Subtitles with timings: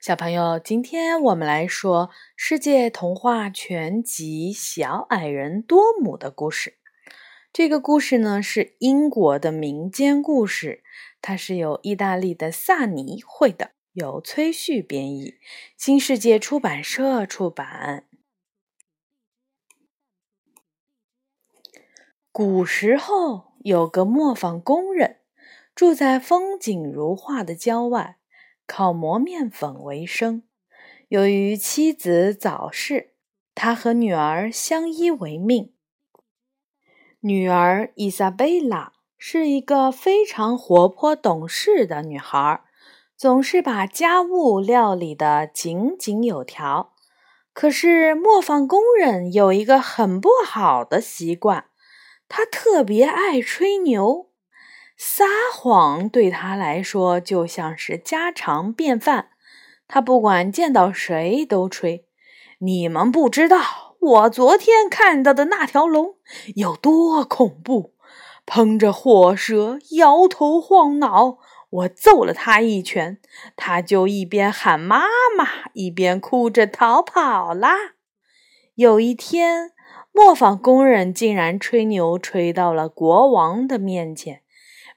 [0.00, 6.78] 小朋友，今天我们来说《世界童话全集》小矮人多姆的故事。
[7.52, 10.82] 这个故事呢是英国的民间故事，
[11.20, 15.34] 它是由意大利的萨尼绘的，由崔旭编译，
[15.76, 18.06] 新世界出版社出版。
[22.30, 25.18] 古时候有个磨坊工人，
[25.74, 28.19] 住在风景如画的郊外。
[28.70, 30.44] 靠磨面粉为生。
[31.08, 33.14] 由于妻子早逝，
[33.52, 35.72] 他和女儿相依为命。
[37.18, 42.62] 女儿伊莎贝拉是一个非常活泼懂事的女孩，
[43.16, 46.94] 总是把家务料理得井井有条。
[47.52, 51.64] 可是磨坊工人有一个很不好的习惯，
[52.28, 54.29] 他特别爱吹牛。
[55.02, 59.30] 撒谎对他来说就像是家常便饭，
[59.88, 62.04] 他不管见到谁都吹。
[62.58, 66.16] 你们不知道我昨天看到的那条龙
[66.54, 67.94] 有多恐怖，
[68.44, 71.38] 喷着火舌，摇头晃脑。
[71.70, 73.18] 我揍了他一拳，
[73.56, 77.94] 他就一边喊妈妈，一边哭着逃跑啦。
[78.74, 79.72] 有一天，
[80.12, 84.42] 磨坊工人竟然吹牛吹到了国王的面前。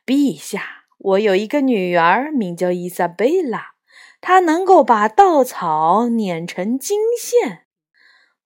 [0.06, 3.76] 陛下，我有一个女儿，名叫伊莎贝拉，
[4.20, 7.66] 她能够把稻草碾成金线。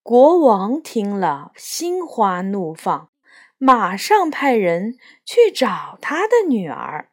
[0.04, 3.10] 国王听了，心花怒放，
[3.58, 7.10] 马上派人去找他的女儿，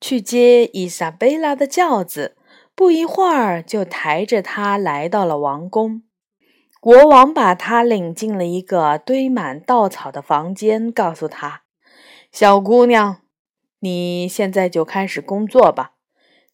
[0.00, 2.36] 去接伊莎贝拉的轿子。
[2.76, 6.02] 不一会儿，就抬着她来到了王宫。
[6.80, 11.63] 国王把她领进了一个堆满稻草的房间，告诉她。
[12.34, 13.18] 小姑娘，
[13.78, 15.92] 你现在就开始工作吧，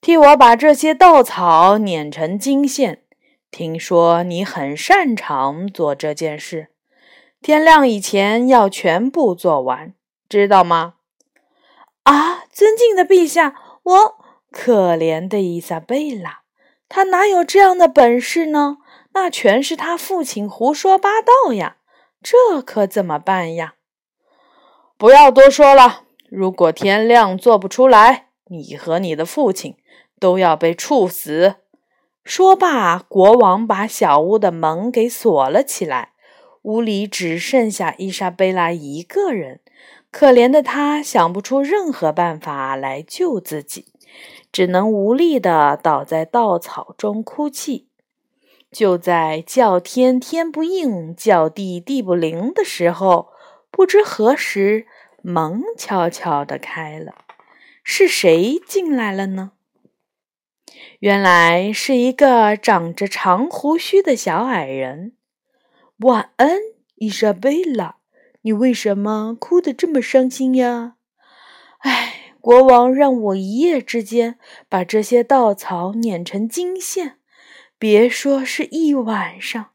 [0.02, 3.04] 替我把这些稻草碾成金线。
[3.50, 6.68] 听说你很擅长做这件事，
[7.40, 9.94] 天亮以前要全部做完，
[10.28, 10.96] 知道吗？
[12.02, 14.14] 啊，尊敬的陛下，我
[14.50, 16.42] 可怜的伊莎贝拉，
[16.90, 18.76] 她哪有这样的本事呢？
[19.14, 21.78] 那全是她父亲胡说八道呀！
[22.22, 23.76] 这可怎么办呀？
[25.00, 26.02] 不要多说了。
[26.28, 29.76] 如果天亮做不出来，你和你的父亲
[30.18, 31.54] 都要被处死。
[32.22, 36.10] 说罢，国王把小屋的门给锁了起来。
[36.64, 39.60] 屋里只剩下伊莎贝拉一个人。
[40.10, 43.86] 可怜的她想不出任何办法来救自己，
[44.52, 47.88] 只能无力地倒在稻草中哭泣。
[48.70, 53.28] 就在叫天天不应，叫地地不灵的时候。
[53.70, 54.86] 不知何时，
[55.22, 57.24] 门悄悄地开了，
[57.82, 59.52] 是谁进来了呢？
[60.98, 65.14] 原来是一个长着长胡须的小矮人。
[65.98, 66.58] 晚安，
[66.96, 67.96] 伊莎贝拉，
[68.42, 70.96] 你为什么哭得这么伤心呀？
[71.78, 74.38] 唉，国王让我一夜之间
[74.68, 77.18] 把这些稻草碾成金线，
[77.78, 79.70] 别说是一晚上，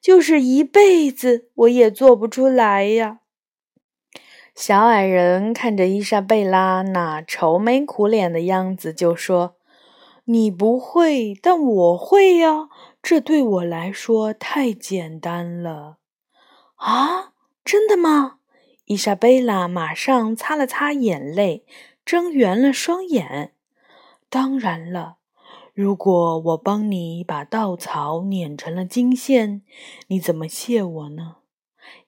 [0.00, 3.20] 就是一辈子，我也做不出来呀。
[4.62, 9.56] 小矮人看着伊莎贝拉那愁眉苦脸的样子，就说
[10.26, 12.68] ：“你不会，但我会呀。
[13.02, 15.96] 这对我来说太简单了。”
[16.76, 17.32] 啊，
[17.64, 18.34] 真的吗？
[18.84, 21.64] 伊莎贝拉马上擦了擦眼泪，
[22.04, 23.54] 睁圆了双眼。
[24.28, 25.16] “当然了，
[25.72, 29.62] 如果我帮你把稻草碾成了金线，
[30.08, 31.36] 你怎么谢我呢？”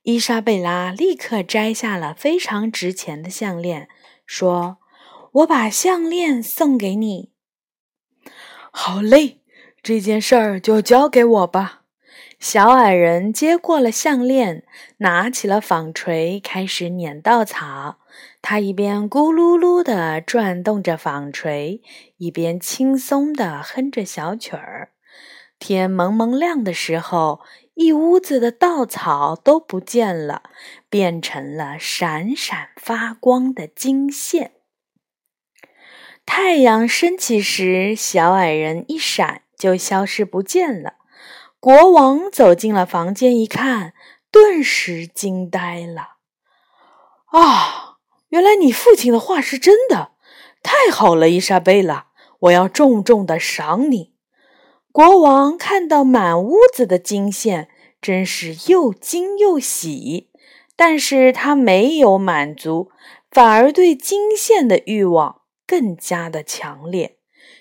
[0.02, 3.88] 伊莎贝拉立刻摘下了非常值钱的项链，
[4.26, 4.78] 说
[5.30, 7.30] ：“我把项链送给你。”
[8.72, 9.38] 好嘞，
[9.80, 11.82] 这件事儿就交给我吧。
[12.40, 14.64] 小矮人接过了项链，
[14.96, 17.98] 拿起了纺锤，开始碾稻草。
[18.40, 21.80] 他一边咕噜噜地转动着纺锤，
[22.16, 24.90] 一边轻松地哼着小曲儿。
[25.60, 27.40] 天蒙蒙亮的时候。
[27.74, 30.42] 一屋子的稻草都不见了，
[30.90, 34.52] 变成了闪闪发光的金线。
[36.26, 40.94] 太阳升起时，小矮人一闪就消失不见了。
[41.58, 43.94] 国王走进了房间，一看，
[44.30, 46.16] 顿时惊呆了。
[47.26, 47.96] 啊，
[48.28, 50.12] 原来你父亲的话是真的！
[50.62, 52.08] 太好了，伊莎贝拉，
[52.40, 54.11] 我要重重的赏你。
[54.92, 57.68] 国王看到满屋子的金线，
[58.02, 60.28] 真是又惊又喜。
[60.76, 62.90] 但是他没有满足，
[63.30, 67.16] 反而对金线的欲望更加的强烈。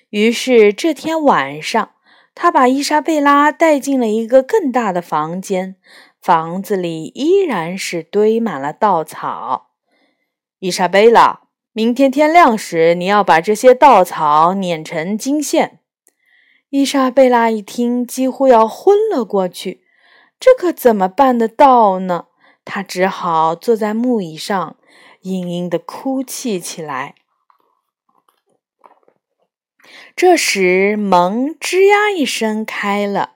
[0.10, 1.92] 于是这天晚上，
[2.34, 5.76] 他把伊莎贝拉带进了一个更大的房间，
[6.22, 9.72] 房子里依然是堆满了稻草。
[10.60, 11.42] 伊莎贝拉，
[11.74, 15.81] 明天天亮时，你要把这些稻草碾成金线。
[16.72, 19.84] 伊莎贝拉一听，几乎要昏了过去。
[20.40, 22.28] 这可怎么办得到呢？
[22.64, 24.78] 她只好坐在木椅上，
[25.22, 27.16] 嘤嘤地哭泣起来。
[30.16, 33.34] 这时，门吱呀一声开了。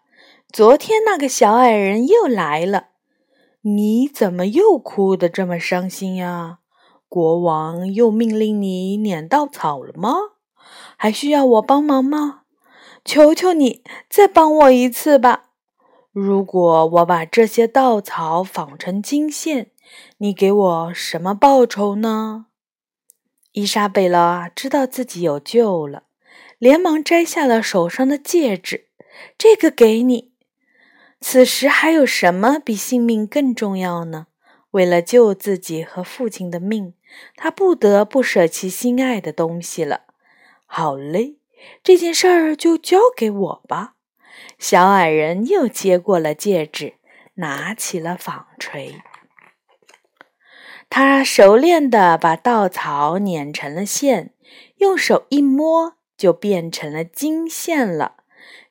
[0.54, 2.92] 昨天那个小矮人又来了。
[3.64, 6.60] 你怎么又哭得这么伤心呀？
[7.10, 10.14] 国王又命令你撵稻草了吗？
[10.96, 12.44] 还需要我帮忙吗？
[13.06, 15.52] 求求你，再帮我一次吧！
[16.12, 19.70] 如果我把这些稻草纺成金线，
[20.18, 22.48] 你给我什么报酬呢？
[23.52, 26.04] 伊莎贝拉知道自己有救了。
[26.58, 28.88] 连忙摘下了手上的戒指，
[29.38, 30.32] 这个给你。
[31.20, 34.28] 此时还有什么比性命更重要呢？
[34.72, 36.96] 为了救自己和父亲的命，
[37.36, 40.02] 他不得不舍弃心爱的东西了。
[40.66, 41.36] 好嘞，
[41.84, 43.96] 这件事儿就交给我吧。
[44.58, 46.96] 小矮人又接过了戒指，
[47.36, 49.02] 拿起了纺锤。
[50.90, 54.34] 他熟练地把稻草捻成了线，
[54.78, 55.96] 用手一摸。
[56.18, 58.16] 就变成了金线了。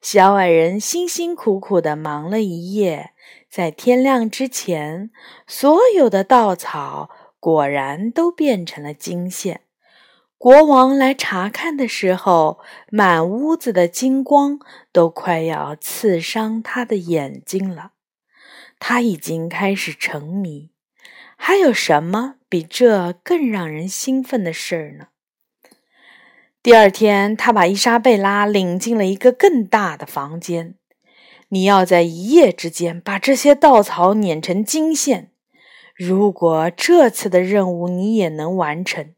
[0.00, 3.10] 小矮人辛辛苦苦地忙了一夜，
[3.50, 5.10] 在天亮之前，
[5.46, 9.60] 所有的稻草果然都变成了金线。
[10.44, 12.58] 国王来查看的时候，
[12.90, 14.58] 满屋子的金光
[14.92, 17.92] 都快要刺伤他的眼睛了。
[18.78, 20.68] 他已经开始沉迷。
[21.34, 25.06] 还有什么比这更让人兴奋的事儿呢？
[26.62, 30.74] 第二天，他把伊莎贝拉领进了一个更大的房间。
[31.48, 35.30] 你要在一夜之间把这些稻草碾成金线。
[35.96, 39.14] 如果这次的任务你也能完成，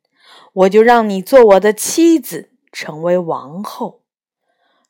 [0.56, 4.02] 我就让你做我的妻子，成为王后。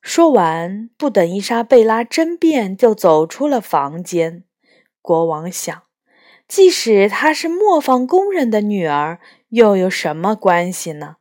[0.01, 4.45] 说完，不等伊莎贝拉争辩，就走出了房间。
[5.03, 5.83] 国王想，
[6.47, 9.19] 即使她是磨坊工人的女儿，
[9.49, 11.17] 又有什么关系呢？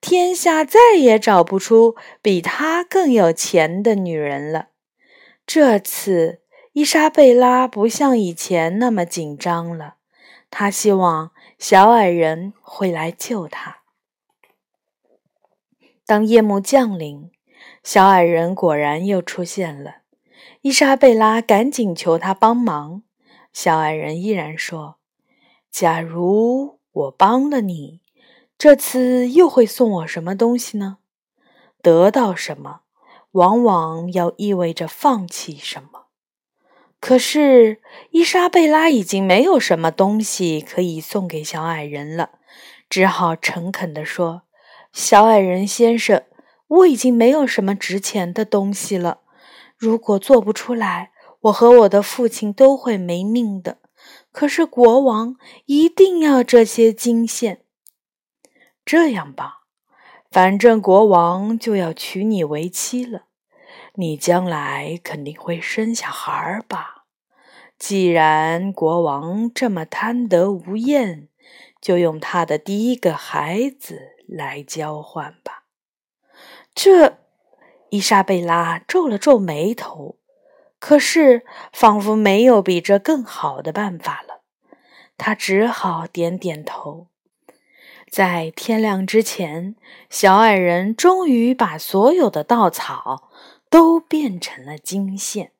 [0.00, 4.68] 天下再也找不出比她更有钱的女人了。
[5.44, 6.42] 这次，
[6.72, 9.96] 伊莎贝拉不像以前那么紧张了。
[10.50, 11.32] 她希望
[11.62, 13.82] 小矮人会来救他。
[16.04, 17.30] 当夜幕降临，
[17.84, 19.98] 小矮人果然又出现了。
[20.62, 23.04] 伊莎贝拉赶紧求他帮忙。
[23.52, 24.96] 小矮人依然说
[25.70, 28.00] ：“假如我帮了你。”
[28.58, 30.98] 这次又会送我什么东西呢？
[31.80, 32.80] 得到什么，
[33.30, 36.01] 往往要意味着放弃什么。
[37.02, 42.30] 可是伊莎贝拉已经没有什么东西可以送给小矮人了，
[42.88, 44.42] 只好诚恳地说
[44.94, 46.22] ：“小矮人先生，
[46.68, 49.22] 我已经没有什么值钱的东西了。
[49.76, 51.10] 如果做不出来，
[51.40, 53.78] 我和我的父亲都会没命的。
[54.30, 55.34] 可是国王
[55.66, 57.64] 一定要这些金线。”
[58.86, 59.62] 这样吧，
[60.30, 63.24] 反正国王就要娶你为妻了，
[63.94, 67.04] 你将来肯定会生小孩儿吧？
[67.78, 71.28] 既然国王这么贪得无厌，
[71.80, 75.64] 就用他的第一个孩子来交换吧。
[76.74, 77.18] 这，
[77.90, 80.16] 伊莎贝拉皱了皱眉头，
[80.78, 84.40] 可是仿佛没有比这更好的办法了，
[85.18, 87.08] 她只好点点头。
[88.10, 89.74] 在天亮之前，
[90.08, 93.30] 小矮人终于把所有的稻草
[93.72, 95.52] 都变成了金线。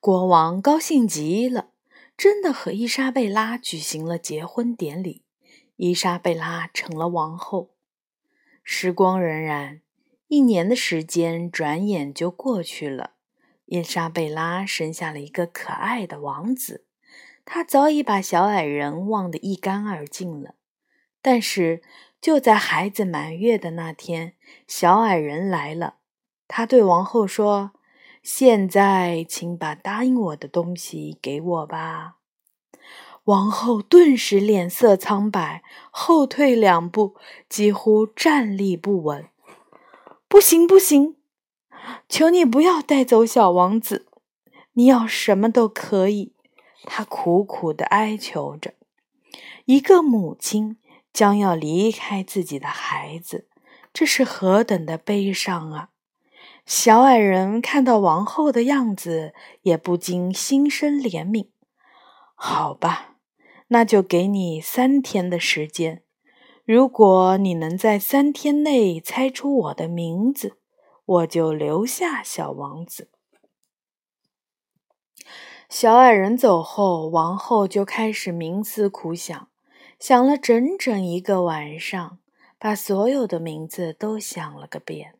[0.00, 1.70] 国王高兴极了，
[2.16, 5.22] 真的和伊莎贝拉举行了结婚典礼。
[5.76, 7.70] 伊莎贝拉成了王后。
[8.64, 9.82] 时光荏苒，
[10.26, 13.12] 一年的时间转眼就过去了。
[13.66, 16.84] 伊莎贝拉生下了一个可爱的王子，
[17.44, 20.56] 他早已把小矮人忘得一干二净了。
[21.22, 21.82] 但是，
[22.20, 24.34] 就在孩子满月的那天，
[24.66, 25.98] 小矮人来了。
[26.46, 27.72] 他对王后说
[28.22, 32.16] ：“现在，请把答应我的东西给我吧。”
[33.24, 37.16] 王后顿时脸色苍白，后退两步，
[37.48, 39.28] 几乎站立不稳。
[40.28, 41.16] “不行，不行！
[42.08, 44.06] 求你不要带走小王子！
[44.74, 46.34] 你要什么都可以。”
[46.84, 48.74] 她苦苦的哀求着。
[49.64, 50.78] 一个母亲。
[51.14, 53.46] 将要离开自己的孩子，
[53.92, 55.90] 这是何等的悲伤啊！
[56.66, 61.48] 小矮人看到王后的样子，也不禁心生怜悯。
[62.34, 63.16] 好吧，
[63.68, 66.02] 那就给你三天的时间。
[66.64, 70.56] 如果你能在三天内猜出我的名字，
[71.04, 73.10] 我就留下小王子。
[75.68, 79.48] 小矮人走后，王后就开始冥思苦想，
[79.98, 82.18] 想了整整一个晚上，
[82.58, 85.16] 把所有的名字都想了个遍。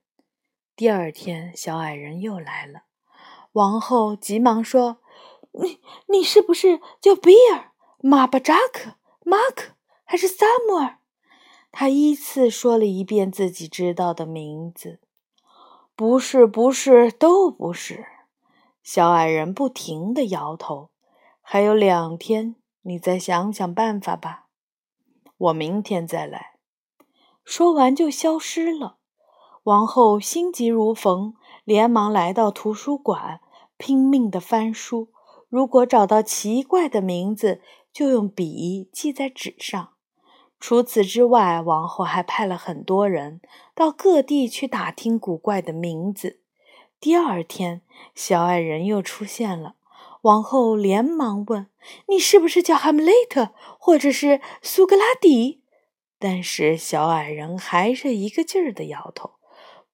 [0.76, 2.82] 第二天，小矮人又来了。
[3.52, 4.98] 王后急忙说
[5.62, 10.98] ：“你你是不是叫比尔、马巴扎克、马克，还是萨姆尔？”
[11.70, 14.98] 他依次说了一遍自己知道的名字。
[15.94, 18.06] “不是，不是，都不是。”
[18.82, 20.90] 小矮人不停地摇头。
[21.40, 24.46] “还有两天，你再想想办法吧。
[25.36, 26.54] 我明天再来。”
[27.44, 28.98] 说完就消失了。
[29.64, 31.32] 王后心急如焚，
[31.64, 33.40] 连忙来到图书馆，
[33.78, 35.08] 拼命地翻书。
[35.48, 39.88] 如果找到奇怪的名字，就用笔记在纸上。
[40.60, 43.40] 除此之外，王后还派了很多人
[43.74, 46.40] 到各地去打听古怪的名字。
[47.00, 47.80] 第二天，
[48.14, 49.76] 小矮人又出现了。
[50.22, 51.68] 王后连忙问
[52.08, 55.62] ：“你是不是叫哈姆雷特，或者是苏格拉底？”
[56.20, 59.30] 但是小矮人还是一个劲儿地摇头。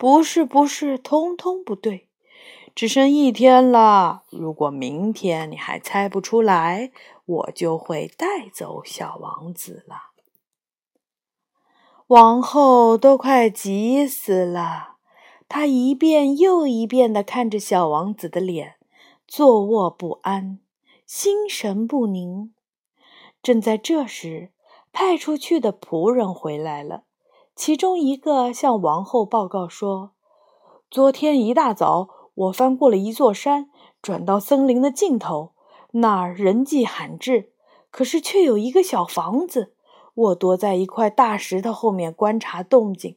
[0.00, 2.08] 不是，不是，通通不对。
[2.74, 4.22] 只剩一天了。
[4.30, 6.90] 如果明天你还猜不出来，
[7.26, 10.12] 我就会带走小王子了。
[12.06, 14.96] 王后都快急死了，
[15.46, 18.76] 她一遍又一遍地看着小王子的脸，
[19.28, 20.60] 坐卧不安，
[21.04, 22.54] 心神不宁。
[23.42, 24.50] 正在这时，
[24.92, 27.02] 派出去的仆人回来了。
[27.60, 30.12] 其中一个向王后报告说
[30.90, 33.68] ：“昨天一大早，我翻过了一座山，
[34.00, 35.50] 转到森林的尽头，
[35.90, 37.52] 那儿人迹罕至，
[37.90, 39.74] 可是却有一个小房子。
[40.14, 43.16] 我躲在一块大石头后面观察动静。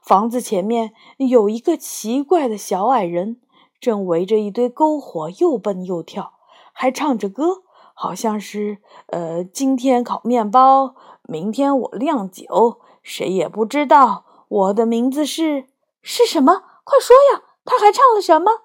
[0.00, 3.42] 房子前面有一个奇怪的小矮人，
[3.78, 6.32] 正围着一堆篝火又蹦又跳，
[6.72, 8.78] 还唱着歌，好像是……
[9.08, 10.94] 呃，今天烤面包，
[11.24, 15.66] 明天我酿酒。”谁也不知道我的名字是
[16.00, 16.62] 是什么？
[16.84, 17.42] 快说呀！
[17.64, 18.62] 他还唱了什么？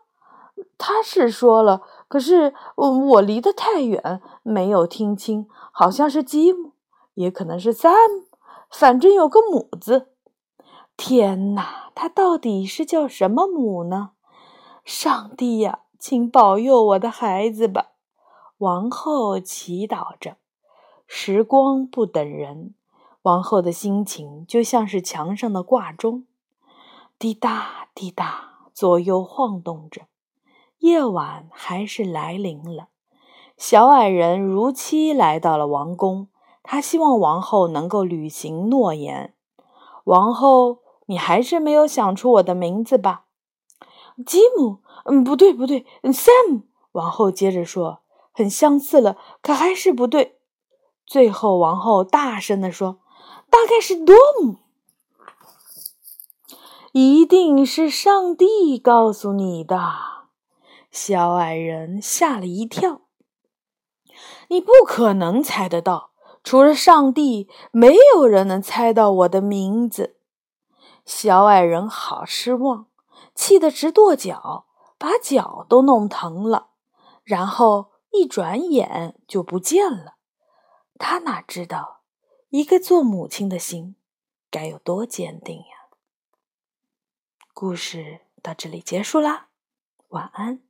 [0.78, 5.48] 他是说了，可是我我离得太远，没有听清。
[5.72, 6.72] 好像是吉姆，
[7.14, 8.26] 也可能是 Sam，
[8.72, 10.10] 反正有个母字。
[10.96, 14.12] 天哪，他到底是叫什么母呢？
[14.84, 17.92] 上帝呀，请保佑我的孩子吧！
[18.58, 20.38] 王后祈祷着。
[21.06, 22.74] 时光不等人。
[23.24, 26.26] 王后的心情就像是墙上的挂钟，
[27.20, 30.04] 滴答滴答左右晃动着。
[30.80, 32.90] 夜晚还是来临了，
[33.58, 36.28] 小矮人如期来到了王宫。
[36.64, 39.34] 他希望王后能够履行诺言。
[40.04, 43.26] 王后，你还是没有想出我的名字吧？
[44.26, 44.80] 吉姆？
[45.06, 46.64] 嗯，不对，不对，Sam。
[46.92, 50.38] 王后接着说：“很相似了，可还是不对。”
[51.06, 53.00] 最后，王后大声地说。
[53.50, 54.58] 大概是多姆，
[56.92, 59.80] 一定是上帝告诉你的。
[60.92, 63.02] 小矮人吓了一跳。
[64.50, 66.12] 你不可能猜得到，
[66.44, 70.18] 除了上帝，没有人能猜到我的名字。
[71.06, 72.88] 小矮人好失望，
[73.36, 74.66] 气得直跺脚，
[74.98, 76.68] 把脚都弄疼了。
[77.24, 80.16] 然后一转眼就不见了。
[80.98, 81.97] 他哪知道？
[82.50, 83.96] 一个做母亲的心
[84.50, 85.90] 该有多坚定呀！
[87.54, 89.50] 故事到这里结束啦，
[90.10, 90.67] 晚安。